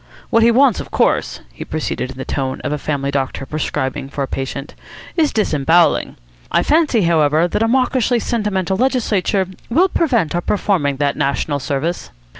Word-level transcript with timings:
What 0.31 0.41
he 0.41 0.49
wants, 0.49 0.79
of 0.79 0.89
course," 0.89 1.41
he 1.53 1.63
proceeded 1.63 2.09
in 2.09 2.17
the 2.17 2.25
tone 2.25 2.59
of 2.61 2.71
a 2.73 2.79
family 2.79 3.11
doctor 3.11 3.45
prescribing 3.45 4.09
for 4.09 4.23
a 4.23 4.27
patient, 4.27 4.73
"is 5.15 5.31
disembowelling. 5.31 6.15
I 6.51 6.63
fancy, 6.63 7.03
however, 7.03 7.47
that 7.47 7.61
a 7.61 7.67
mawkishly 7.67 8.19
sentimental 8.19 8.77
legislature 8.77 9.45
will 9.69 9.89
prevent 9.89 10.33
our 10.33 10.41
performing 10.41 10.95
that 10.95 11.17
national 11.17 11.59
service. 11.59 12.09